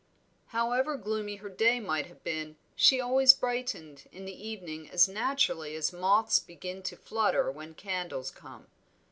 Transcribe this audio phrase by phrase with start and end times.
[0.47, 5.75] However gloomy her day might have been she always brightened in the evening as naturally
[5.75, 8.65] as moths begin to flutter when candles come.